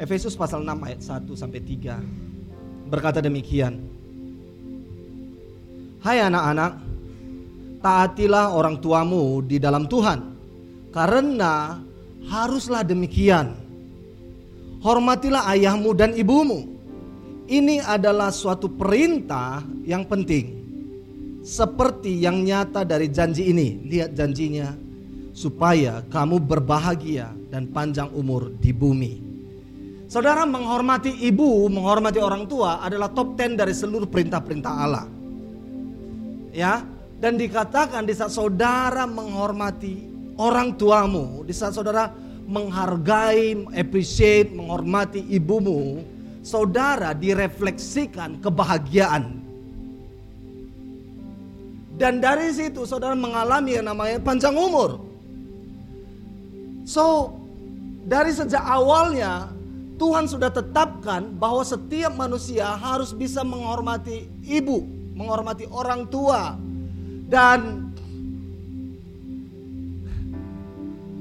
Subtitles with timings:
[0.00, 2.32] Efesus pasal 6 ayat 1 sampai 3
[2.92, 3.80] berkata demikian.
[6.04, 6.72] Hai anak-anak,
[7.80, 10.20] taatilah orang tuamu di dalam Tuhan.
[10.92, 11.80] Karena
[12.28, 13.56] haruslah demikian.
[14.84, 16.68] Hormatilah ayahmu dan ibumu.
[17.48, 20.60] Ini adalah suatu perintah yang penting.
[21.40, 23.88] Seperti yang nyata dari janji ini.
[23.88, 24.68] Lihat janjinya.
[25.32, 29.31] Supaya kamu berbahagia dan panjang umur di bumi.
[30.12, 35.08] Saudara menghormati ibu, menghormati orang tua adalah top 10 dari seluruh perintah-perintah Allah.
[36.52, 36.84] Ya,
[37.16, 40.04] dan dikatakan di saat saudara menghormati
[40.36, 42.12] orang tuamu, di saat saudara
[42.44, 46.04] menghargai, appreciate, menghormati ibumu,
[46.44, 49.40] saudara direfleksikan kebahagiaan.
[51.96, 55.00] Dan dari situ saudara mengalami yang namanya panjang umur.
[56.84, 57.32] So,
[58.04, 59.61] dari sejak awalnya
[60.02, 64.82] Tuhan sudah tetapkan bahwa setiap manusia harus bisa menghormati ibu,
[65.14, 66.58] menghormati orang tua.
[67.30, 67.86] Dan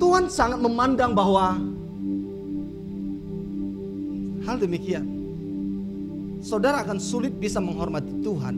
[0.01, 1.61] Tuhan sangat memandang bahwa
[4.49, 5.05] hal demikian.
[6.41, 8.55] Saudara akan sulit bisa menghormati Tuhan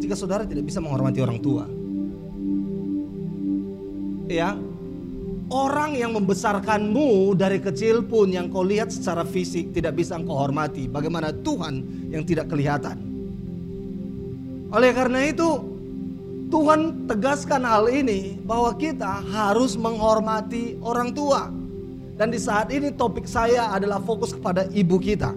[0.00, 1.68] jika saudara tidak bisa menghormati orang tua.
[4.32, 4.56] Ya,
[5.50, 10.86] Orang yang membesarkanmu dari kecil pun yang kau lihat secara fisik tidak bisa engkau hormati.
[10.86, 13.02] Bagaimana Tuhan yang tidak kelihatan.
[14.70, 15.58] Oleh karena itu
[16.54, 21.50] Tuhan tegaskan hal ini bahwa kita harus menghormati orang tua.
[22.14, 25.34] Dan di saat ini topik saya adalah fokus kepada ibu kita.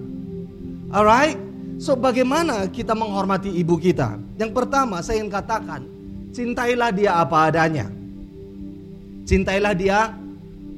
[0.94, 1.41] Alright?
[1.81, 4.22] So bagaimana kita menghormati ibu kita?
[4.38, 5.81] Yang pertama saya ingin katakan,
[6.30, 8.03] cintailah dia apa adanya.
[9.34, 10.14] Cintailah dia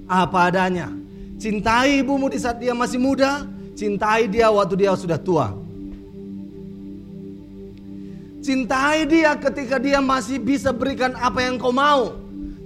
[0.08, 0.88] apa adanya.
[1.36, 3.44] Cintai ibumu di saat dia masih muda,
[3.76, 5.52] cintai dia waktu dia sudah tua.
[8.40, 12.16] Cintai dia ketika dia masih bisa berikan apa yang kau mau.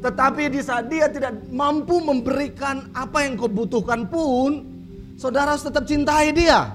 [0.05, 4.61] Tetapi di saat dia tidak mampu memberikan apa yang kau butuhkan pun,
[5.17, 6.69] saudara harus tetap cintai dia.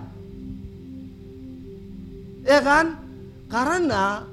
[2.42, 2.98] Ya kan?
[3.46, 4.26] Karena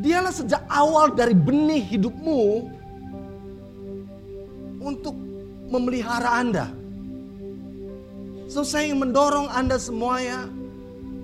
[0.00, 2.72] dialah sejak awal dari benih hidupmu
[4.86, 5.18] untuk
[5.66, 6.70] memelihara Anda.
[8.46, 10.46] So saya ingin mendorong Anda semuanya.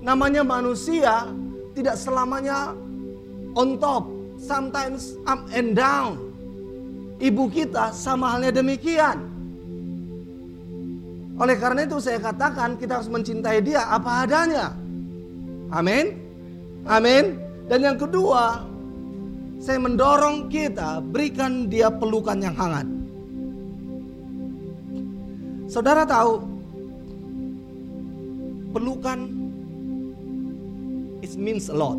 [0.03, 1.31] Namanya manusia
[1.71, 2.75] tidak selamanya
[3.55, 4.11] on top.
[4.35, 6.19] Sometimes up and down.
[7.23, 9.31] Ibu kita sama halnya demikian.
[11.39, 14.75] Oleh karena itu saya katakan kita harus mencintai dia apa adanya.
[15.71, 16.19] Amin.
[16.83, 17.39] Amin.
[17.71, 18.67] Dan yang kedua,
[19.63, 22.83] saya mendorong kita berikan dia pelukan yang hangat.
[25.73, 26.37] Saudara tahu
[28.69, 29.25] pelukan
[31.25, 31.97] it means a lot.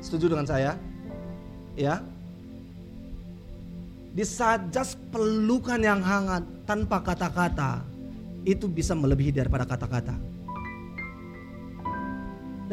[0.00, 0.80] Setuju dengan saya?
[1.76, 2.00] Ya.
[4.16, 7.84] Di saat just pelukan yang hangat tanpa kata-kata
[8.48, 10.16] itu bisa melebihi daripada kata-kata.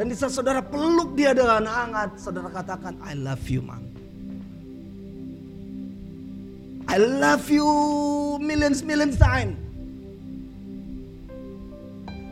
[0.00, 3.87] Dan di saat saudara peluk dia dengan hangat, saudara katakan I love you, mom.
[6.88, 7.68] I love you
[8.40, 9.60] millions millions time.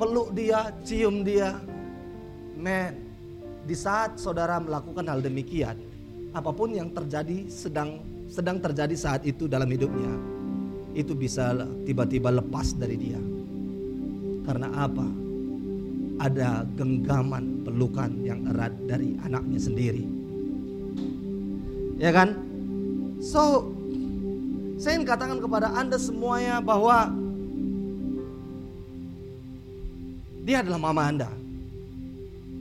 [0.01, 1.61] Peluk dia, cium dia.
[2.57, 2.97] Man,
[3.69, 5.77] di saat saudara melakukan hal demikian,
[6.33, 8.01] apa pun yang terjadi sedang
[8.33, 10.09] sedang terjadi saat itu dalam hidupnya,
[10.97, 11.53] itu bisa
[11.85, 13.21] tiba-tiba lepas dari dia.
[14.49, 15.05] Karena apa?
[16.17, 20.05] Ada genggaman pelukan yang erat dari anaknya sendiri.
[22.01, 22.41] Ya kan?
[23.21, 23.76] So,
[24.77, 27.09] saya ingin katakan kepada Anda semuanya bahwa
[30.45, 31.31] dia adalah mama Anda.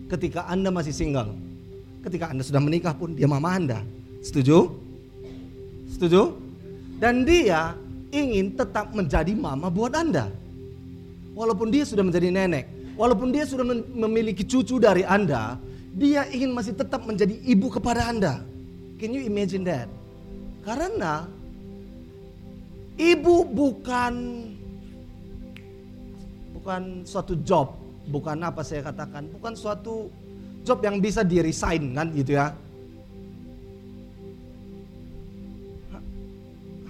[0.07, 1.35] Ketika Anda masih single,
[2.07, 3.83] ketika Anda sudah menikah pun dia mama Anda.
[4.23, 4.73] Setuju?
[5.91, 6.33] Setuju?
[6.97, 7.75] Dan dia
[8.15, 10.31] ingin tetap menjadi mama buat Anda.
[11.35, 15.59] Walaupun dia sudah menjadi nenek, walaupun dia sudah memiliki cucu dari Anda,
[15.91, 18.39] dia ingin masih tetap menjadi ibu kepada Anda.
[18.95, 19.91] Can you imagine that?
[20.63, 21.27] Karena
[22.95, 24.13] Ibu bukan
[26.55, 27.75] bukan suatu job,
[28.07, 30.07] bukan apa saya katakan, bukan suatu
[30.63, 32.55] job yang bisa di resign kan gitu ya.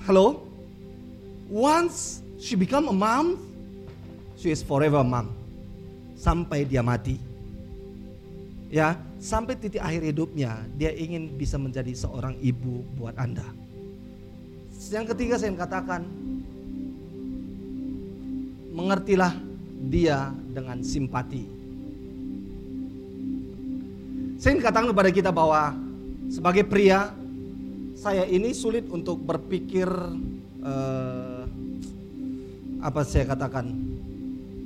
[0.05, 0.45] Halo?
[1.49, 3.41] Once she become a mom,
[4.37, 5.33] she is forever mom.
[6.13, 7.17] Sampai dia mati.
[8.69, 13.64] Ya, sampai titik akhir hidupnya dia ingin bisa menjadi seorang ibu buat Anda.
[14.93, 16.05] Yang ketiga saya katakan,
[18.75, 19.33] mengertilah
[19.89, 21.47] dia dengan simpati.
[24.35, 25.73] Saya ingin katakan kepada kita bahwa
[26.29, 27.15] sebagai pria,
[27.95, 29.87] saya ini sulit untuk berpikir
[30.61, 31.43] eh,
[32.83, 33.71] apa saya katakan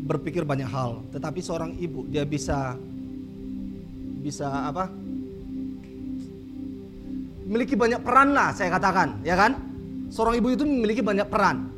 [0.03, 1.05] berpikir banyak hal.
[1.13, 2.75] Tetapi seorang ibu dia bisa
[4.19, 4.89] bisa apa?
[7.45, 9.68] Memiliki banyak peran lah saya katakan, ya kan?
[10.09, 11.69] Seorang ibu itu memiliki banyak peran.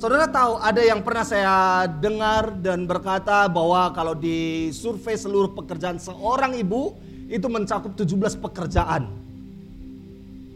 [0.00, 6.00] Saudara tahu ada yang pernah saya dengar dan berkata bahwa kalau di survei seluruh pekerjaan
[6.00, 6.96] seorang ibu
[7.28, 9.12] itu mencakup 17 pekerjaan.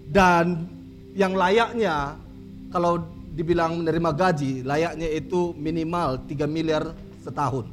[0.08, 0.64] Dan
[1.12, 2.16] yang layaknya
[2.72, 3.04] kalau
[3.34, 7.68] dibilang menerima gaji, layaknya itu minimal 3 miliar setahun.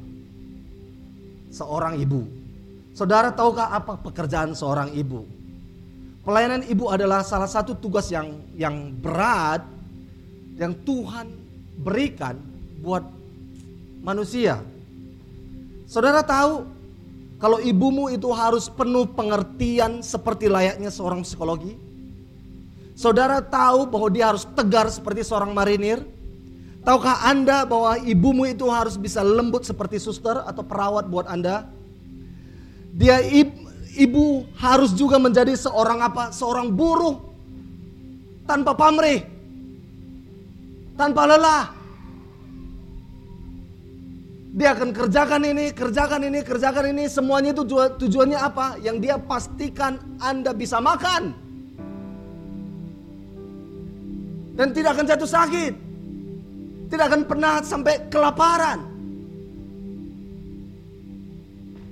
[1.51, 2.27] Seorang ibu.
[2.91, 5.23] Saudara tahukah apa pekerjaan seorang ibu?
[6.21, 9.65] Pelayanan ibu adalah salah satu tugas yang yang berat
[10.53, 11.33] yang Tuhan
[11.81, 12.37] berikan
[12.85, 13.01] buat
[14.05, 14.61] manusia.
[15.89, 16.61] Saudara tahu
[17.41, 21.73] kalau ibumu itu harus penuh pengertian seperti layaknya seorang psikologi?
[22.93, 26.05] Saudara tahu bahwa dia harus tegar seperti seorang marinir?
[26.85, 31.65] Tahukah Anda bahwa ibumu itu harus bisa lembut seperti suster atau perawat buat Anda?
[32.93, 33.25] Dia
[33.97, 36.31] ibu harus juga menjadi seorang apa?
[36.31, 37.19] Seorang buruh
[38.47, 39.31] tanpa pamrih
[41.01, 41.65] tanpa lelah.
[44.51, 47.07] Dia akan kerjakan ini, kerjakan ini, kerjakan ini.
[47.07, 48.75] Semuanya itu tujuannya apa?
[48.83, 51.31] Yang dia pastikan Anda bisa makan.
[54.59, 55.73] Dan tidak akan jatuh sakit.
[56.91, 58.83] Tidak akan pernah sampai kelaparan.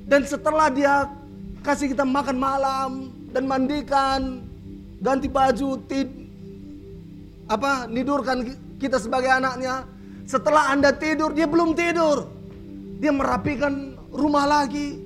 [0.04, 1.08] Dan setelah dia
[1.62, 2.92] kasih kita makan malam
[3.32, 4.44] dan mandikan,
[5.00, 6.08] ganti baju, tid,
[7.50, 8.46] apa, nidurkan
[8.78, 9.84] kita sebagai anaknya,
[10.30, 12.30] setelah Anda tidur, dia belum tidur.
[13.02, 15.02] Dia merapikan rumah lagi.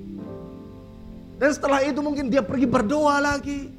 [1.40, 3.72] Dan setelah itu mungkin dia pergi berdoa lagi.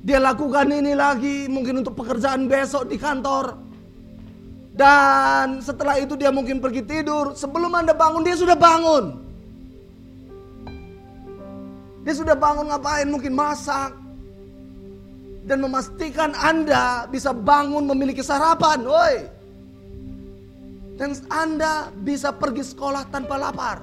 [0.00, 3.60] Dia lakukan ini lagi, mungkin untuk pekerjaan besok di kantor.
[4.72, 7.36] Dan setelah itu dia mungkin pergi tidur.
[7.36, 9.27] Sebelum Anda bangun, dia sudah bangun.
[12.06, 13.08] Dia sudah bangun ngapain?
[13.10, 13.94] Mungkin masak,
[15.48, 19.16] dan memastikan Anda bisa bangun memiliki sarapan, woi.
[21.00, 23.80] Dan Anda bisa pergi sekolah tanpa lapar.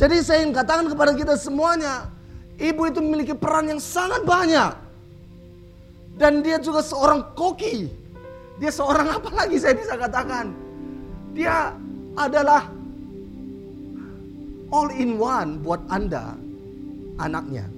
[0.00, 2.08] Jadi saya ingin katakan kepada kita semuanya,
[2.56, 4.72] ibu itu memiliki peran yang sangat banyak.
[6.16, 7.92] Dan dia juga seorang koki.
[8.56, 10.56] Dia seorang apa lagi saya bisa katakan?
[11.36, 11.76] Dia
[12.16, 12.72] adalah
[14.72, 16.32] all in one buat Anda,
[17.20, 17.68] anaknya.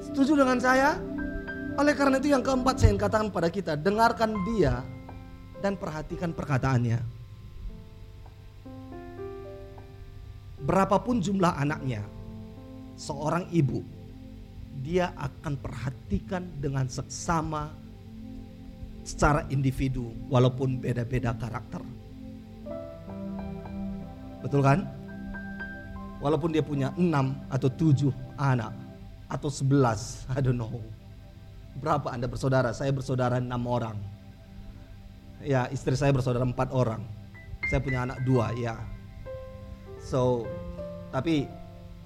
[0.00, 0.96] Setuju dengan saya?
[1.76, 4.80] Oleh karena itu yang keempat saya ingin katakan pada kita, dengarkan dia
[5.60, 6.96] dan perhatikan perkataannya.
[10.64, 12.00] Berapapun jumlah anaknya,
[12.96, 13.84] seorang ibu,
[14.80, 17.70] dia akan perhatikan dengan seksama
[19.04, 21.95] secara individu walaupun beda-beda karakter.
[24.46, 24.86] Betul kan?
[26.22, 28.70] Walaupun dia punya enam atau tujuh anak
[29.26, 30.78] atau sebelas, I don't know.
[31.82, 32.70] Berapa Anda bersaudara?
[32.70, 33.98] Saya bersaudara enam orang.
[35.42, 37.02] Ya, istri saya bersaudara empat orang.
[37.66, 38.78] Saya punya anak dua, ya.
[39.98, 40.46] So,
[41.10, 41.50] tapi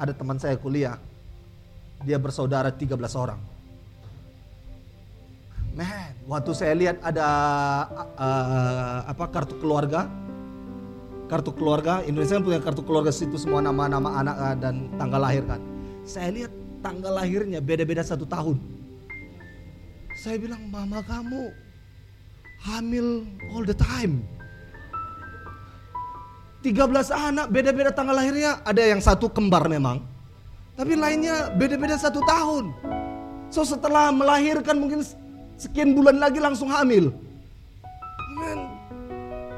[0.00, 0.97] ada teman saya kuliah,
[2.09, 3.38] dia bersaudara tiga belas orang.
[5.76, 7.28] Man, waktu saya lihat ada
[8.16, 10.09] uh, apa kartu keluarga,
[11.30, 15.46] kartu keluarga Indonesia kan punya kartu keluarga situ semua nama-nama anak uh, dan tanggal lahir
[15.46, 15.62] kan.
[16.02, 18.58] Saya lihat tanggal lahirnya beda-beda satu tahun.
[20.18, 21.54] Saya bilang, mama kamu
[22.66, 23.22] hamil
[23.54, 24.26] all the time.
[26.66, 26.76] 13
[27.14, 28.58] anak beda-beda tanggal lahirnya.
[28.66, 30.02] Ada yang satu kembar memang.
[30.75, 32.75] Tapi lainnya beda-beda satu tahun.
[33.49, 35.00] So setelah melahirkan mungkin
[35.56, 37.14] sekian bulan lagi langsung hamil.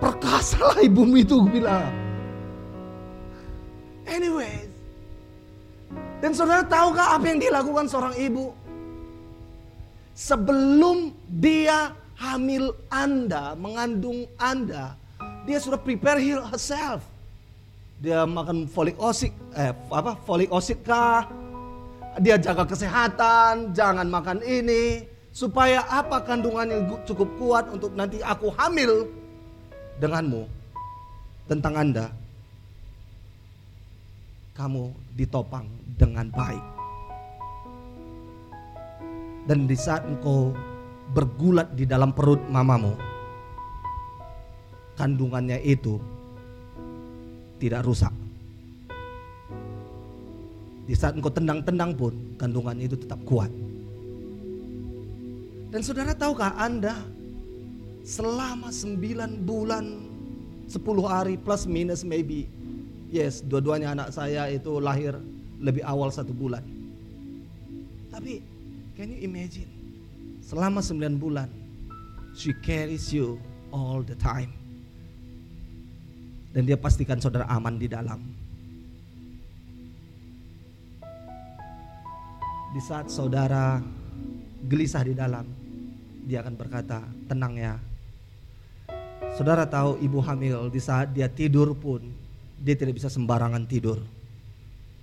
[0.02, 1.86] Perkasa lah ibumu itu bilang.
[4.02, 4.66] Anyways,
[6.18, 8.50] dan saudara tahukah apa yang dilakukan seorang ibu?
[10.18, 14.98] Sebelum dia hamil Anda, mengandung Anda,
[15.46, 17.06] dia sudah prepare herself.
[18.02, 21.30] Dia makan folik osit, eh apa folik osit kah?
[22.18, 29.21] Dia jaga kesehatan, jangan makan ini, supaya apa kandungannya cukup kuat untuk nanti aku hamil
[30.02, 30.42] denganmu
[31.46, 32.06] tentang Anda.
[34.52, 36.64] Kamu ditopang dengan baik.
[39.46, 40.52] Dan di saat engkau
[41.14, 42.92] bergulat di dalam perut mamamu,
[44.98, 45.96] kandungannya itu
[47.62, 48.12] tidak rusak.
[50.84, 53.48] Di saat engkau tendang-tendang pun kandungannya itu tetap kuat.
[55.72, 56.92] Dan saudara tahukah Anda
[58.02, 59.84] selama 9 bulan
[60.66, 62.50] 10 hari plus minus maybe
[63.14, 65.14] yes dua-duanya anak saya itu lahir
[65.62, 66.66] lebih awal satu bulan.
[68.10, 68.42] Tapi
[68.98, 69.70] can you imagine
[70.42, 71.48] selama 9 bulan
[72.34, 73.38] she carries you
[73.70, 74.50] all the time.
[76.52, 78.20] Dan dia pastikan saudara aman di dalam.
[82.72, 83.80] Di saat saudara
[84.68, 85.48] gelisah di dalam,
[86.28, 87.91] dia akan berkata, "Tenang ya."
[89.32, 92.04] Saudara tahu ibu hamil di saat dia tidur pun
[92.60, 93.96] dia tidak bisa sembarangan tidur.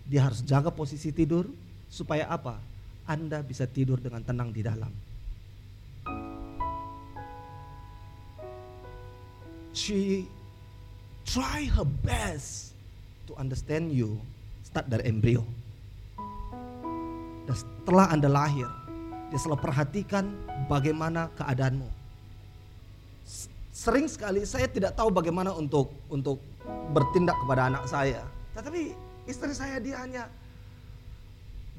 [0.05, 1.50] Dia harus jaga posisi tidur
[1.89, 2.62] supaya apa?
[3.09, 4.93] Anda bisa tidur dengan tenang di dalam.
[9.74, 10.29] She
[11.25, 12.77] try her best
[13.25, 14.21] to understand you
[14.62, 15.41] start dari embrio.
[17.50, 18.69] Dan setelah Anda lahir,
[19.33, 20.29] dia selalu perhatikan
[20.69, 21.99] bagaimana keadaanmu.
[23.79, 26.43] Sering sekali saya tidak tahu bagaimana untuk untuk
[26.91, 28.27] bertindak kepada anak saya.
[28.51, 28.91] Tetapi
[29.24, 30.24] istri saya dia hanya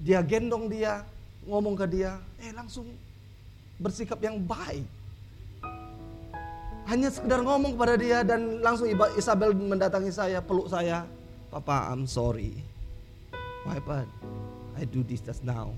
[0.01, 1.05] dia gendong dia,
[1.45, 2.89] ngomong ke dia, eh langsung
[3.77, 4.89] bersikap yang baik
[6.91, 11.07] hanya sekedar ngomong kepada dia dan langsung Isabel mendatangi saya, peluk saya.
[11.47, 12.51] Papa, I'm sorry.
[13.63, 14.11] Why, but
[14.75, 15.71] I do this just now.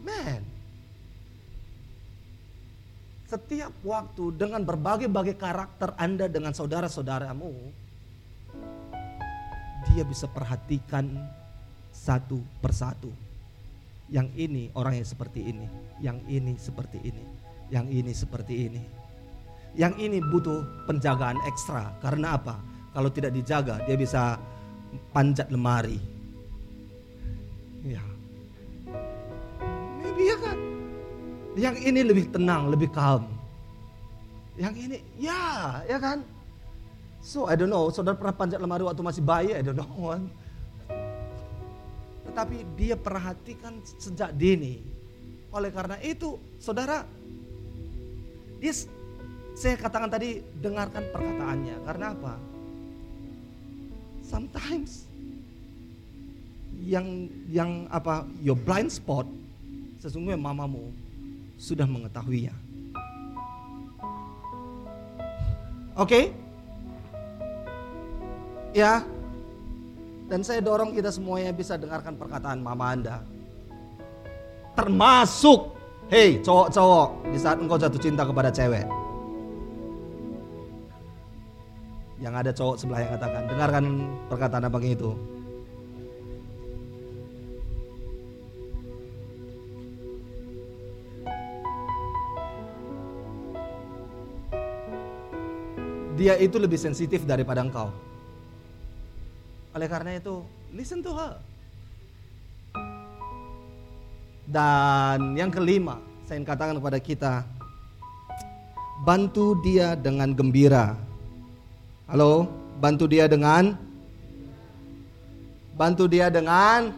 [0.00, 0.40] Man,
[3.30, 7.54] setiap waktu dengan berbagai-bagai karakter Anda dengan saudara-saudaramu,
[9.94, 11.06] dia bisa perhatikan
[11.94, 13.14] satu persatu.
[14.10, 15.66] Yang ini orang yang seperti ini,
[16.02, 17.22] yang ini seperti ini,
[17.70, 18.82] yang ini seperti ini.
[19.78, 21.94] Yang ini butuh penjagaan ekstra.
[22.02, 22.58] Karena apa?
[22.90, 24.34] Kalau tidak dijaga, dia bisa
[25.14, 26.02] panjat lemari.
[27.86, 28.09] Ya.
[31.58, 33.26] Yang ini lebih tenang, lebih calm.
[34.54, 36.22] Yang ini, ya, ya kan?
[37.20, 40.14] So I don't know, saudara pernah panjat lemari waktu masih bayi, I don't know.
[42.30, 44.78] Tetapi dia perhatikan sejak dini.
[45.50, 47.02] Oleh karena itu, saudara,
[48.62, 48.72] dia
[49.58, 51.76] saya katakan tadi dengarkan perkataannya.
[51.82, 52.34] Karena apa?
[54.22, 55.10] Sometimes
[56.80, 59.28] yang yang apa your blind spot
[60.00, 60.88] sesungguhnya mamamu
[61.60, 62.56] sudah mengetahuinya.
[66.00, 66.08] Oke?
[66.08, 66.24] Okay?
[68.72, 69.04] Ya.
[70.32, 73.20] Dan saya dorong kita semuanya bisa dengarkan perkataan mama Anda.
[74.78, 75.76] Termasuk,
[76.08, 78.86] hei cowok-cowok, di saat engkau jatuh cinta kepada cewek.
[82.22, 83.84] Yang ada cowok sebelah yang katakan, dengarkan
[84.32, 85.12] perkataan abang itu.
[96.20, 97.88] Dia itu lebih sensitif daripada engkau.
[99.72, 100.44] Oleh karena itu,
[100.76, 101.40] listen to her.
[104.44, 105.96] Dan yang kelima,
[106.28, 107.34] saya ingin katakan kepada kita,
[109.00, 110.92] bantu dia dengan gembira
[112.10, 112.50] Halo,
[112.82, 113.78] bantu dia dengan
[115.78, 116.90] bantu dia dengan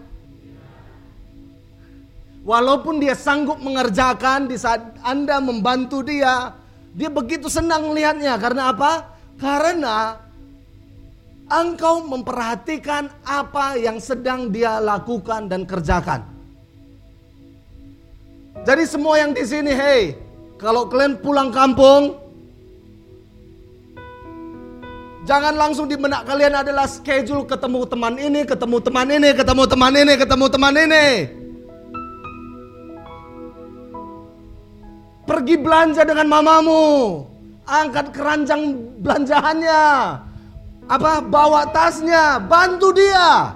[2.42, 6.50] Walaupun dia sanggup mengerjakan di saat Anda membantu dia,
[6.90, 8.34] dia begitu senang melihatnya.
[8.34, 9.11] Karena apa?
[9.42, 10.14] Karena
[11.50, 16.22] engkau memperhatikan apa yang sedang dia lakukan dan kerjakan.
[18.62, 20.14] Jadi semua yang di sini, hey,
[20.62, 22.22] kalau kalian pulang kampung,
[25.22, 29.94] Jangan langsung di benak kalian adalah schedule ketemu teman ini, ketemu teman ini, ketemu teman
[29.94, 31.06] ini, ketemu teman ini.
[35.22, 37.31] Pergi belanja dengan mamamu.
[37.62, 39.82] Angkat keranjang belanjaannya.
[40.90, 43.54] Apa bawa tasnya, bantu dia.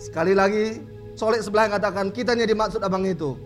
[0.00, 0.80] Sekali lagi,
[1.12, 3.36] solek sebelah yang katakan, kitanya dimaksud abang itu.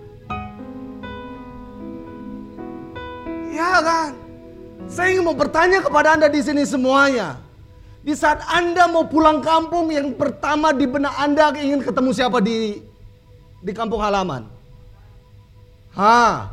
[3.55, 4.11] Ya kan?
[4.87, 7.43] Saya ingin mau bertanya kepada Anda di sini semuanya.
[8.07, 12.81] Di saat Anda mau pulang kampung yang pertama di benak Anda ingin ketemu siapa di
[13.61, 14.58] di kampung halaman?
[15.99, 16.47] Ha?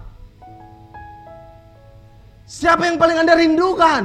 [2.50, 4.04] Siapa yang paling Anda rindukan?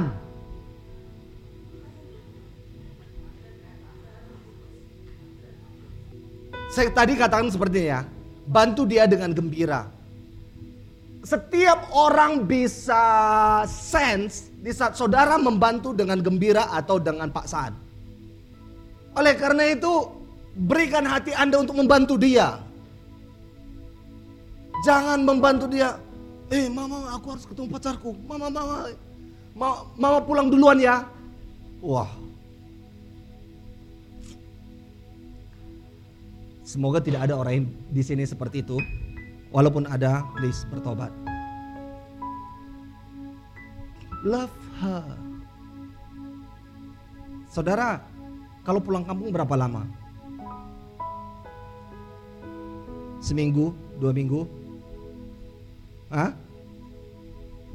[6.71, 8.05] Saya tadi katakan seperti ya,
[8.47, 9.89] bantu dia dengan gembira.
[11.25, 13.03] Setiap orang bisa
[13.65, 17.73] sense di saat saudara membantu dengan gembira atau dengan paksaan.
[19.17, 20.05] Oleh karena itu,
[20.55, 22.70] berikan hati Anda untuk membantu dia.
[24.81, 25.97] Jangan membantu dia.
[26.51, 28.11] Eh, mama, aku harus ketemu pacarku.
[28.25, 28.91] Mama, mama,
[29.53, 31.05] mama, mama pulang duluan ya.
[31.79, 32.09] Wah.
[36.65, 38.79] Semoga tidak ada orang di sini seperti itu.
[39.51, 41.11] Walaupun ada, please bertobat.
[44.23, 45.03] Love her.
[47.51, 47.99] Saudara,
[48.63, 49.83] kalau pulang kampung berapa lama?
[53.19, 54.60] Seminggu, dua minggu?
[56.11, 56.35] Hah?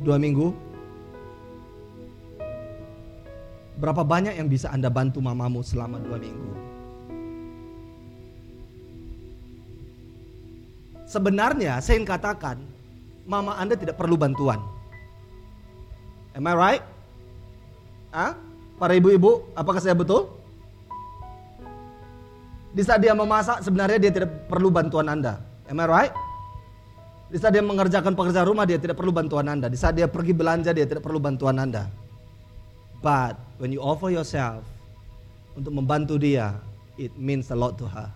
[0.05, 0.53] Dua minggu?
[3.81, 6.53] Berapa banyak yang bisa Anda bantu mamamu selama dua minggu?
[11.09, 12.61] Sebenarnya saya ingin katakan,
[13.25, 14.61] mama Anda tidak perlu bantuan.
[16.37, 16.85] Am I right?
[18.13, 18.37] Ah,
[18.77, 20.29] Para ibu-ibu, apakah saya betul?
[22.77, 25.41] Di saat dia memasak, sebenarnya dia tidak perlu bantuan Anda.
[25.73, 26.13] Am I right?
[27.27, 29.67] Di saat dia mengerjakan pekerjaan rumah, dia tidak perlu bantuan Anda.
[29.67, 31.91] Di saat dia pergi belanja, dia tidak perlu bantuan Anda.
[33.03, 34.63] But when you offer yourself
[35.59, 36.55] untuk membantu dia,
[36.95, 38.09] it means a lot to her.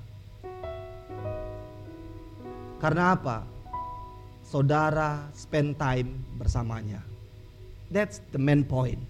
[2.81, 3.45] Karena apa?
[4.47, 7.03] Saudara spend time bersamanya.
[7.91, 9.03] That's the main point.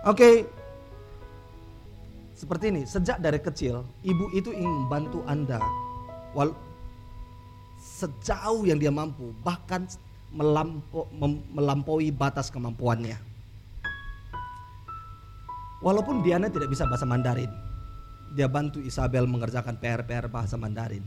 [0.00, 0.34] Oke, okay.
[2.32, 2.82] seperti ini.
[2.88, 5.60] Sejak dari kecil, ibu itu ingin membantu Anda,
[6.36, 6.54] wal
[7.80, 9.88] sejauh yang dia mampu, bahkan
[10.30, 11.08] melampo,
[11.50, 13.18] melampaui batas kemampuannya.
[15.80, 17.48] Walaupun Diana tidak bisa bahasa Mandarin,
[18.36, 21.02] dia bantu Isabel mengerjakan PR-PR bahasa Mandarin.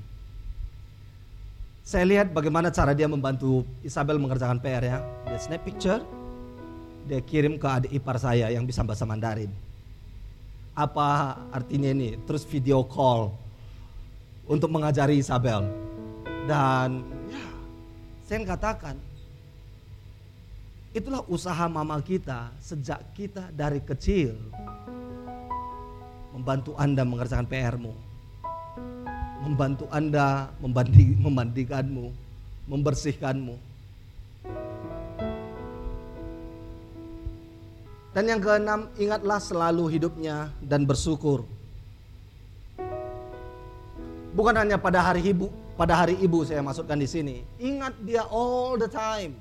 [1.84, 4.97] Saya lihat bagaimana cara dia membantu Isabel mengerjakan PR ya.
[5.28, 6.00] Dia snap picture,
[7.06, 9.52] dia kirim ke adik ipar saya yang bisa bahasa Mandarin.
[10.74, 12.17] Apa artinya ini?
[12.26, 13.42] Terus video call
[14.47, 15.63] untuk mengajari Isabel.
[16.43, 17.45] Dan ya,
[18.27, 18.95] saya katakan,
[20.91, 24.36] itulah usaha mama kita sejak kita dari kecil
[26.34, 27.93] membantu Anda mengerjakan PR-mu.
[29.43, 32.06] Membantu Anda membandi, memandikanmu,
[32.67, 33.56] membersihkanmu.
[38.13, 41.49] Dan yang keenam, ingatlah selalu hidupnya dan bersyukur.
[44.34, 47.36] Bukan hanya pada hari ibu, pada hari ibu saya masukkan di sini.
[47.62, 49.38] Ingat dia all the time.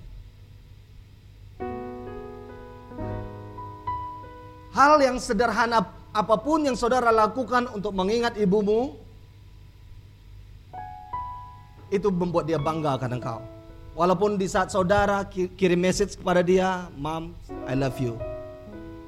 [4.72, 8.96] Hal yang sederhana apa pun yang saudara lakukan untuk mengingat ibumu,
[11.92, 13.40] itu membuat dia bangga akan engkau.
[13.92, 17.36] Walaupun di saat saudara kirim message kepada dia, Mom,
[17.68, 18.16] I love you.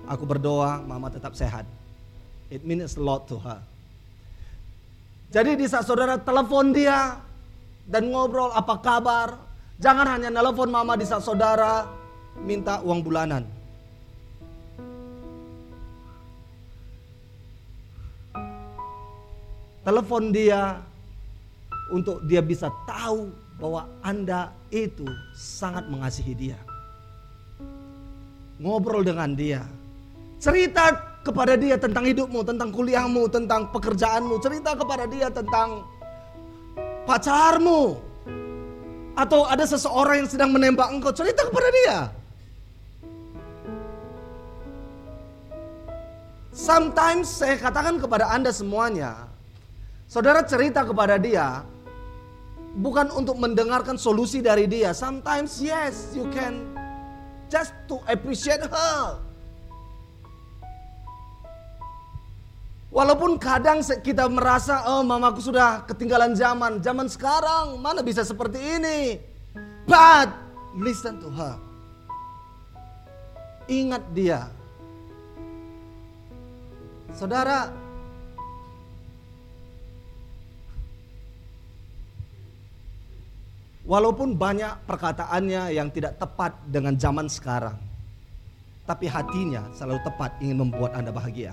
[0.05, 1.65] Aku berdoa, mama tetap sehat.
[2.53, 3.65] It means a lot to her.
[5.35, 7.19] Jadi di saat saudara telepon dia
[7.91, 9.35] dan ngobrol apa kabar,
[9.83, 11.91] jangan hanya telepon mama di saat saudara
[12.39, 13.43] minta uang bulanan.
[19.85, 20.81] telepon dia
[21.93, 23.29] untuk dia bisa tahu
[23.61, 25.05] bahwa Anda itu
[25.37, 26.59] sangat mengasihi dia.
[28.59, 29.63] Ngobrol dengan dia.
[30.41, 34.37] Cerita kepada dia tentang hidupmu, tentang kuliahmu, tentang pekerjaanmu.
[34.45, 35.89] Cerita kepada dia tentang
[37.09, 37.97] pacarmu.
[39.17, 41.99] Atau ada seseorang yang sedang menembak engkau, cerita kepada dia.
[46.53, 49.35] Sometimes saya katakan kepada Anda semuanya,
[50.15, 51.65] Saudara cerita kepada dia
[52.79, 54.93] bukan untuk mendengarkan solusi dari dia.
[54.93, 56.61] Sometimes yes, you can
[57.51, 59.19] just to appreciate her.
[62.95, 66.79] Walaupun kadang kita merasa, oh mamaku sudah ketinggalan zaman.
[66.79, 69.19] Zaman sekarang mana bisa seperti ini.
[69.83, 70.31] But
[70.79, 71.59] listen to her.
[73.67, 74.47] Ingat dia.
[77.11, 77.75] Saudara,
[83.85, 87.77] Walaupun banyak perkataannya yang tidak tepat dengan zaman sekarang.
[88.89, 91.53] Tapi hatinya selalu tepat ingin membuat Anda bahagia.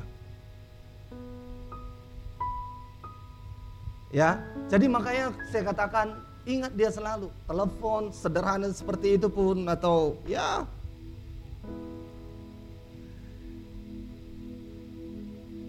[4.11, 7.31] Ya, jadi makanya saya katakan ingat dia selalu.
[7.47, 10.67] Telepon sederhana seperti itu pun atau ya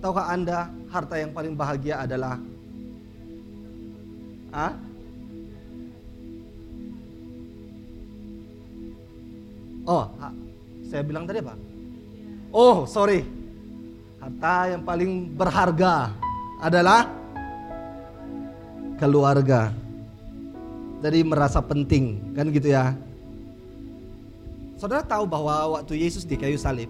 [0.03, 2.35] Tahukah Anda harta yang paling bahagia adalah
[4.51, 4.75] ah?
[9.87, 10.11] Oh,
[10.91, 11.55] saya bilang tadi apa?
[12.51, 13.23] Oh, sorry.
[14.19, 16.11] Harta yang paling berharga
[16.59, 17.22] adalah
[19.03, 19.75] keluarga.
[21.03, 22.95] Jadi merasa penting, kan gitu ya.
[24.79, 26.87] Saudara tahu bahwa waktu Yesus di kayu salib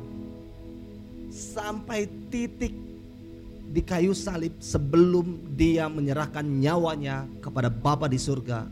[1.32, 2.76] sampai titik
[3.72, 8.68] di kayu salib sebelum dia menyerahkan nyawanya kepada Bapa di surga,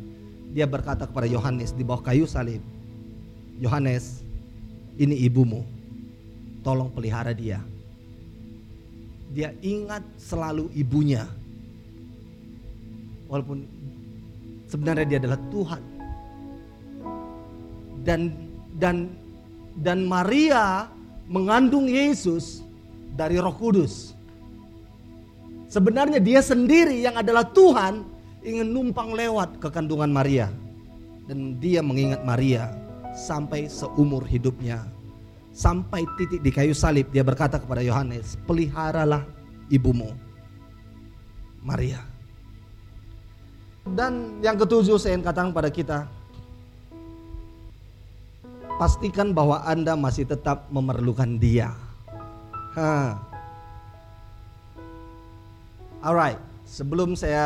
[0.52, 2.60] dia berkata kepada Yohanes di bawah kayu salib,
[3.56, 4.20] Yohanes,
[5.00, 5.64] ini ibumu,
[6.60, 7.64] tolong pelihara dia.
[9.32, 11.24] Dia ingat selalu ibunya,
[13.30, 13.64] walaupun
[14.66, 15.82] sebenarnya dia adalah Tuhan.
[18.02, 18.20] Dan
[18.76, 18.96] dan
[19.78, 20.90] dan Maria
[21.30, 22.66] mengandung Yesus
[23.14, 24.18] dari Roh Kudus.
[25.70, 28.02] Sebenarnya dia sendiri yang adalah Tuhan
[28.42, 30.50] ingin numpang lewat ke kandungan Maria.
[31.30, 32.74] Dan dia mengingat Maria
[33.14, 34.82] sampai seumur hidupnya.
[35.54, 39.22] Sampai titik di kayu salib dia berkata kepada Yohanes, peliharalah
[39.70, 40.10] ibumu.
[41.62, 42.09] Maria.
[43.84, 46.04] Dan yang ketujuh saya ingin katakan pada kita,
[48.80, 51.72] pastikan bahwa Anda masih tetap memerlukan dia.
[52.76, 53.16] Ha.
[56.00, 57.44] Alright, sebelum saya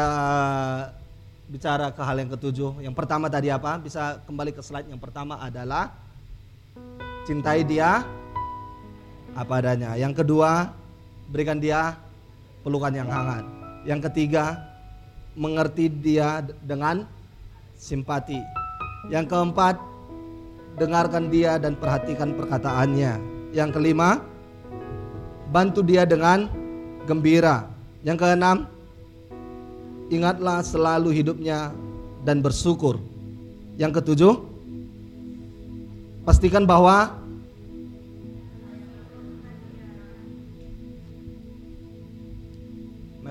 [1.50, 3.78] bicara ke hal yang ketujuh, yang pertama tadi apa?
[3.82, 5.90] Bisa kembali ke slide yang pertama adalah
[7.26, 8.06] cintai dia
[9.34, 9.98] apa adanya.
[9.98, 10.70] Yang kedua,
[11.30, 11.98] berikan dia
[12.62, 13.44] pelukan yang hangat.
[13.84, 14.73] Yang ketiga,
[15.34, 17.06] mengerti dia dengan
[17.78, 18.38] simpati.
[19.10, 19.76] Yang keempat,
[20.80, 23.18] dengarkan dia dan perhatikan perkataannya.
[23.54, 24.22] Yang kelima,
[25.54, 26.50] bantu dia dengan
[27.06, 27.68] gembira.
[28.02, 28.56] Yang keenam,
[30.10, 31.70] ingatlah selalu hidupnya
[32.24, 32.98] dan bersyukur.
[33.78, 34.34] Yang ketujuh,
[36.24, 37.23] pastikan bahwa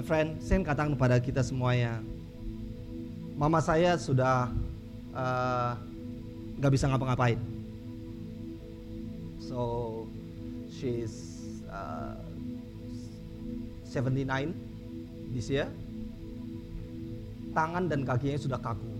[0.04, 2.04] My friend, saya katakan kepada kita semuanya,
[3.39, 4.52] mama saya sudah
[5.16, 5.80] uh,
[6.60, 7.39] gak bisa ngapa-ngapain.
[9.39, 10.04] So
[10.68, 11.39] she's
[11.72, 12.20] uh,
[13.88, 14.28] 79
[15.32, 15.72] this year.
[17.56, 18.92] Tangan dan kakinya sudah kaku.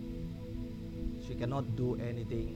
[1.28, 2.56] She cannot do anything.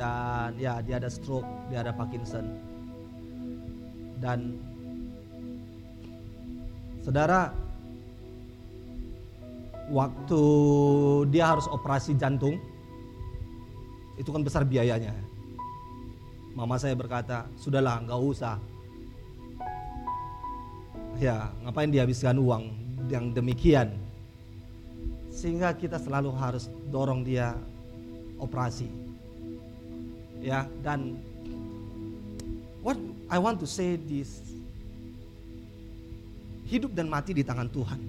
[0.00, 2.48] Dan ya dia ada stroke, dia ada Parkinson.
[4.24, 4.71] Dan
[7.02, 7.52] saudara,
[9.90, 10.42] waktu
[11.28, 12.56] dia harus operasi jantung,
[14.16, 15.12] itu kan besar biayanya.
[16.56, 18.56] Mama saya berkata, sudahlah nggak usah,
[21.22, 22.74] Ya, ngapain dihabiskan uang
[23.06, 23.94] yang demikian?
[25.30, 27.54] Sehingga kita selalu harus dorong dia
[28.42, 28.90] operasi.
[30.42, 31.22] Ya, dan
[32.82, 32.98] what
[33.30, 34.51] I want to say this
[36.72, 38.00] hidup dan mati di tangan Tuhan.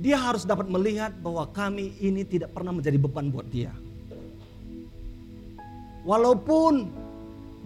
[0.00, 3.72] Dia harus dapat melihat bahwa kami ini tidak pernah menjadi beban buat dia.
[6.08, 6.88] Walaupun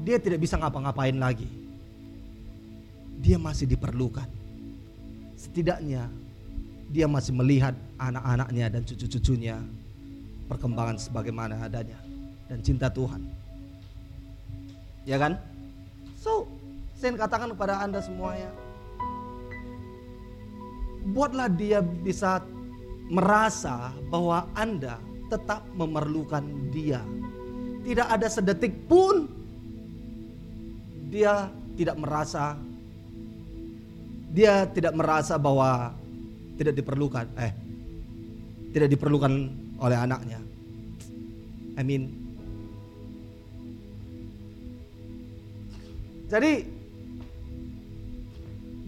[0.02, 1.60] dia tidak bisa ngapa-ngapain lagi
[3.20, 4.26] dia masih diperlukan.
[5.36, 6.08] Setidaknya
[6.88, 9.60] dia masih melihat anak-anaknya dan cucu-cucunya
[10.48, 12.00] perkembangan sebagaimana adanya
[12.48, 13.22] dan cinta Tuhan.
[15.04, 15.36] Ya kan?
[16.18, 16.48] So,
[17.00, 18.52] saya katakan kepada Anda semuanya,
[21.16, 22.44] buatlah dia bisa
[23.08, 25.00] merasa bahwa Anda
[25.32, 27.00] tetap memerlukan dia.
[27.80, 29.24] Tidak ada sedetik pun
[31.08, 31.48] dia
[31.80, 32.60] tidak merasa
[34.30, 35.96] dia tidak merasa bahwa
[36.60, 37.50] tidak diperlukan, eh,
[38.76, 39.32] tidak diperlukan
[39.80, 40.38] oleh anaknya.
[41.74, 42.12] I mean,
[46.30, 46.79] jadi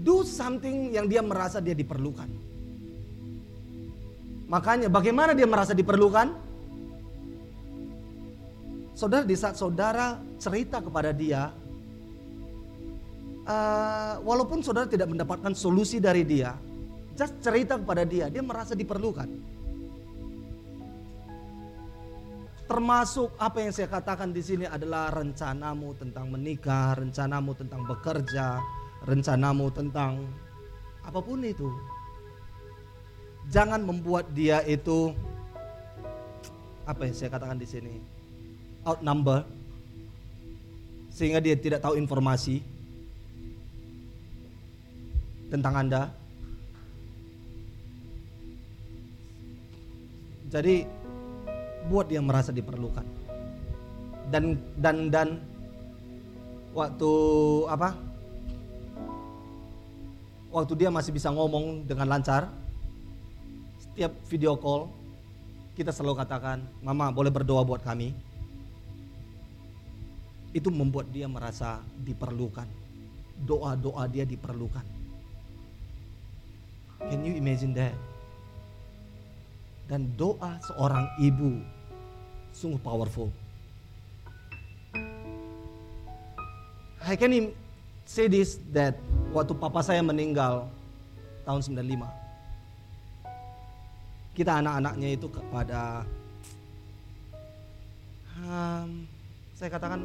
[0.02, 2.26] do something yang dia merasa dia diperlukan.
[4.50, 6.34] Makanya bagaimana dia merasa diperlukan?
[8.92, 11.48] Saudara di saat saudara cerita kepada dia
[13.48, 16.52] uh, walaupun saudara tidak mendapatkan solusi dari dia,
[17.16, 19.30] just cerita kepada dia, dia merasa diperlukan.
[22.68, 28.60] Termasuk apa yang saya katakan di sini adalah rencanamu tentang menikah, rencanamu tentang bekerja,
[29.06, 30.22] rencanamu tentang
[31.02, 31.68] apa pun itu.
[33.50, 35.10] Jangan membuat dia itu
[36.86, 37.94] apa yang saya katakan di sini
[38.82, 39.46] outnumber
[41.10, 42.62] sehingga dia tidak tahu informasi
[45.52, 46.02] tentang Anda.
[50.48, 50.84] Jadi
[51.88, 53.04] buat dia merasa diperlukan.
[54.32, 55.28] Dan dan dan
[56.72, 57.12] waktu
[57.68, 58.11] apa?
[60.52, 62.52] Waktu dia masih bisa ngomong dengan lancar,
[63.80, 64.92] setiap video call
[65.72, 68.12] kita selalu katakan, "Mama, boleh berdoa buat kami?"
[70.52, 72.68] Itu membuat dia merasa diperlukan.
[73.48, 74.84] Doa-doa dia diperlukan.
[77.08, 77.96] Can you imagine that?
[79.88, 81.64] Dan doa seorang ibu
[82.52, 83.32] sungguh powerful.
[87.02, 87.32] I can
[88.06, 88.98] say this that
[89.30, 90.68] waktu papa saya meninggal
[91.46, 92.06] tahun 95
[94.32, 96.08] kita anak-anaknya itu kepada
[98.40, 99.04] um,
[99.52, 100.00] saya katakan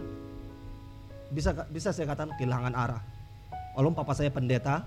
[1.31, 3.03] bisa bisa saya katakan kehilangan arah.
[3.75, 4.81] Walaupun papa saya pendeta,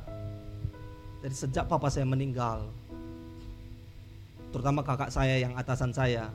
[1.22, 2.66] dari sejak papa saya meninggal,
[4.50, 6.26] terutama kakak saya yang atasan saya,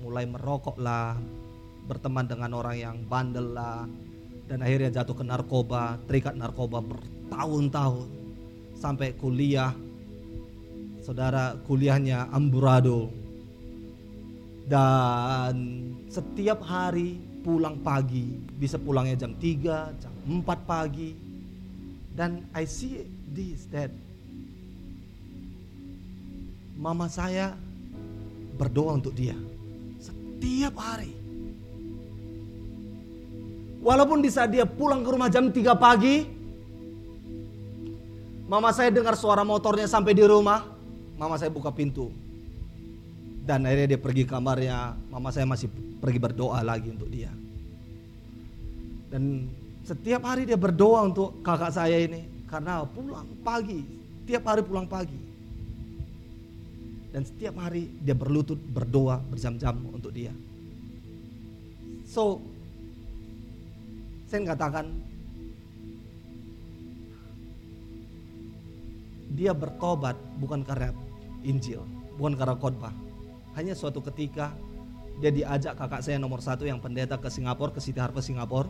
[0.00, 1.20] mulai merokok lah,
[1.84, 3.84] berteman dengan orang yang bandel lah,
[4.48, 8.08] dan akhirnya jatuh ke narkoba, terikat narkoba bertahun-tahun,
[8.80, 9.76] sampai kuliah,
[11.04, 13.12] saudara kuliahnya amburadul,
[14.68, 15.56] dan
[16.08, 21.16] setiap hari pulang pagi, bisa pulangnya jam 3, jam 4 pagi.
[22.12, 23.94] Dan I see this that
[26.74, 27.54] mama saya
[28.58, 29.38] berdoa untuk dia
[30.02, 31.17] setiap hari.
[33.78, 36.26] Walaupun di saat dia pulang ke rumah jam 3 pagi,
[38.50, 40.66] mama saya dengar suara motornya sampai di rumah,
[41.14, 42.10] mama saya buka pintu.
[43.46, 45.70] Dan akhirnya dia pergi kamarnya, mama saya masih
[46.02, 47.32] pergi berdoa lagi untuk dia.
[49.08, 49.48] Dan
[49.86, 53.80] setiap hari dia berdoa untuk kakak saya ini karena pulang pagi,
[54.28, 55.16] tiap hari pulang pagi.
[57.08, 60.34] Dan setiap hari dia berlutut berdoa berjam-jam untuk dia.
[62.04, 62.44] So,
[64.28, 64.92] saya katakan
[69.32, 70.92] dia bertobat bukan karena
[71.40, 71.80] Injil,
[72.20, 72.92] bukan karena khotbah.
[73.56, 74.52] Hanya suatu ketika
[75.18, 78.68] dia diajak kakak saya nomor satu yang pendeta ke Singapura, ke City Harvest Singapura.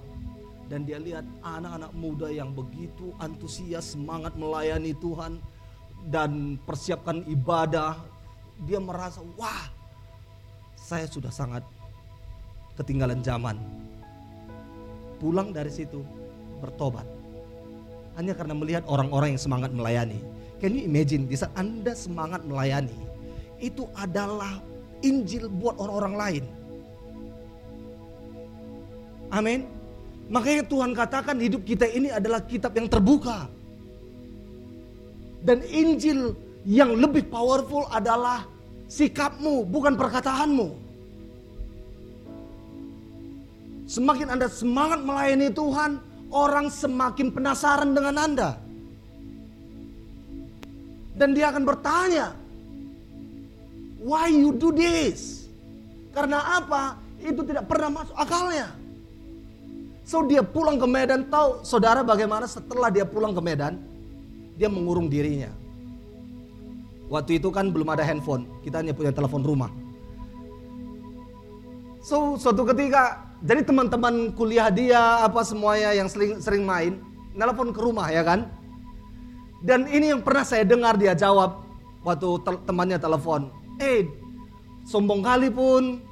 [0.68, 5.40] Dan dia lihat anak-anak muda yang begitu antusias semangat melayani Tuhan
[6.12, 7.96] dan persiapkan ibadah.
[8.68, 9.72] Dia merasa wah
[10.76, 11.64] saya sudah sangat
[12.76, 13.87] ketinggalan zaman
[15.18, 16.00] pulang dari situ
[16.62, 17.06] bertobat
[18.18, 20.18] hanya karena melihat orang-orang yang semangat melayani
[20.62, 22.94] can you imagine di saat anda semangat melayani
[23.58, 24.62] itu adalah
[25.02, 26.44] Injil buat orang-orang lain
[29.30, 29.78] amin
[30.28, 33.48] Makanya Tuhan katakan hidup kita ini adalah kitab yang terbuka.
[35.40, 36.36] Dan Injil
[36.68, 38.44] yang lebih powerful adalah
[38.92, 40.87] sikapmu, bukan perkataanmu.
[43.88, 45.96] Semakin Anda semangat melayani Tuhan,
[46.28, 48.50] orang semakin penasaran dengan Anda.
[51.16, 52.36] Dan dia akan bertanya,
[53.98, 55.48] why you do this?
[56.12, 57.00] Karena apa?
[57.18, 58.76] Itu tidak pernah masuk akalnya.
[60.08, 63.76] So dia pulang ke Medan, tahu saudara bagaimana setelah dia pulang ke Medan,
[64.56, 65.52] dia mengurung dirinya.
[67.08, 69.72] Waktu itu kan belum ada handphone, kita hanya punya telepon rumah.
[72.00, 76.98] So suatu ketika, jadi teman-teman kuliah dia apa semuanya yang sering, sering main,
[77.38, 78.50] nelpon ke rumah ya kan.
[79.62, 81.62] Dan ini yang pernah saya dengar dia jawab
[82.02, 83.50] waktu te temannya telepon.
[83.78, 84.06] Eh,
[84.86, 86.02] sombong kali pun,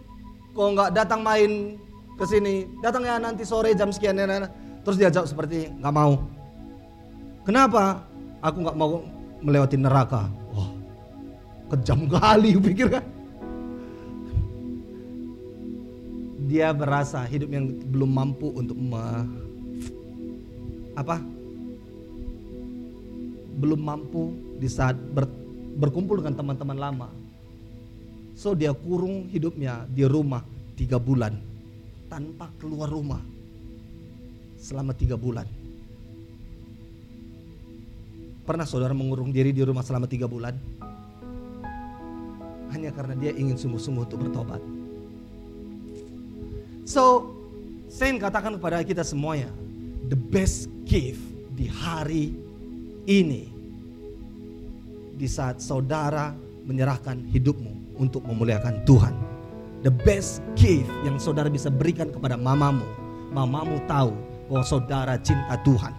[0.55, 1.79] kok nggak datang main
[2.15, 4.47] ke sini, datang ya nanti sore jam sekian ya.
[4.87, 6.23] Terus dia jawab seperti nggak mau.
[7.43, 8.07] Kenapa?
[8.39, 9.03] Aku nggak mau
[9.43, 10.31] melewati neraka.
[10.55, 10.71] Wah,
[11.75, 13.16] kejam kali pikir.
[16.47, 19.03] Dia berasa hidup yang belum mampu untuk me,
[20.95, 21.19] apa?
[23.59, 24.31] Belum mampu
[24.63, 25.27] di saat ber,
[25.77, 27.09] berkumpul dengan teman-teman lama.
[28.39, 30.47] So dia kurung hidupnya di rumah
[30.79, 31.35] tiga bulan
[32.07, 33.21] tanpa keluar rumah
[34.61, 35.49] selama tiga bulan.
[38.47, 40.55] Pernah saudara mengurung diri di rumah selama tiga bulan?
[42.71, 44.76] Hanya karena dia ingin sungguh-sungguh untuk bertobat.
[46.87, 47.35] So,
[47.91, 49.51] saya ingin katakan kepada kita semuanya,
[50.07, 51.21] the best gift
[51.59, 52.33] di hari
[53.11, 53.51] ini,
[55.19, 56.31] di saat saudara
[56.63, 59.37] menyerahkan hidupmu untuk memuliakan Tuhan
[59.87, 62.83] the best gift yang saudara bisa berikan kepada mamamu.
[63.31, 64.11] Mamamu tahu
[64.51, 65.95] bahwa saudara cinta Tuhan.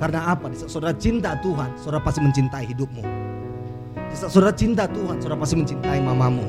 [0.00, 0.48] Karena apa?
[0.48, 3.04] Di saat saudara cinta Tuhan, saudara pasti mencintai hidupmu.
[4.08, 6.48] Di saat saudara cinta Tuhan, saudara pasti mencintai mamamu.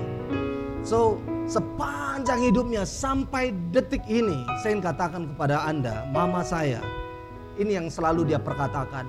[0.88, 1.19] So,
[2.23, 6.79] sepanjang hidupnya sampai detik ini, saya ingin katakan kepada Anda, mama saya,
[7.59, 9.03] ini yang selalu dia perkatakan.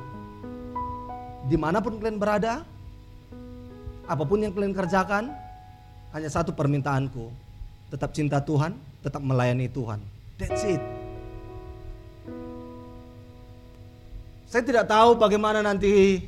[1.47, 2.67] Di mana pun kalian berada,
[4.11, 5.31] apa pun yang kalian kerjakan,
[6.11, 7.31] hanya satu permintaanku,
[7.95, 10.03] tetap cinta Tuhan, tetap melayani Tuhan.
[10.43, 10.83] That's it.
[14.51, 16.19] Saya tidak tahu bagaimana nanti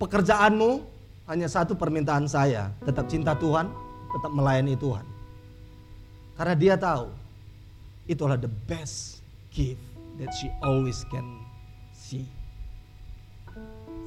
[0.00, 0.80] pekerjaanmu,
[1.28, 3.68] hanya satu permintaan saya, tetap cinta Tuhan,
[4.08, 5.11] tetap melayani Tuhan.
[6.36, 7.12] Karena dia tahu
[8.08, 9.20] itulah the best
[9.52, 9.80] gift
[10.16, 11.24] that she always can
[11.92, 12.24] see.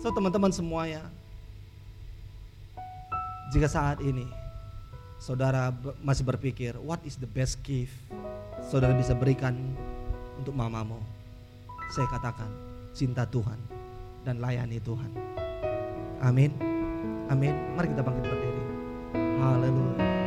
[0.02, 1.06] So teman-teman semuanya,
[3.54, 4.26] jika saat ini
[5.22, 7.94] saudara masih berpikir, what is the best gift
[8.70, 9.58] saudara bisa berikan
[10.38, 11.02] untuk mamamu?
[11.94, 12.50] Saya katakan,
[12.94, 13.58] cinta Tuhan
[14.26, 15.12] dan layani Tuhan.
[16.22, 16.50] Amin.
[17.30, 17.54] Amin.
[17.78, 18.64] Mari kita bangkit berdiri.
[19.42, 20.25] Haleluya.